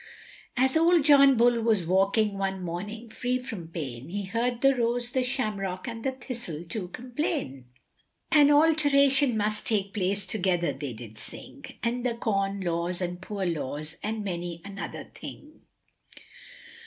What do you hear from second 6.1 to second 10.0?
Thistle to complain, An alteration must take